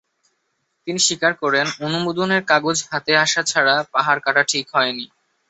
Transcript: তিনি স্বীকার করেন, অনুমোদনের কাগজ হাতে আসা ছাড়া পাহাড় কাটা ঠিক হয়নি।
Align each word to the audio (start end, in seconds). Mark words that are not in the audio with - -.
তিনি 0.87 0.99
স্বীকার 0.99 1.33
করেন, 1.41 1.65
অনুমোদনের 1.87 2.41
কাগজ 2.43 2.77
হাতে 2.91 3.13
আসা 3.17 3.41
ছাড়া 3.43 3.75
পাহাড় 3.93 4.21
কাটা 4.25 4.43
ঠিক 4.51 4.65
হয়নি। 4.75 5.05